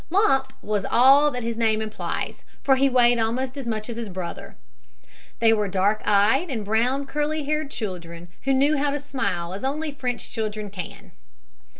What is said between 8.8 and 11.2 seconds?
to smile as only French children can.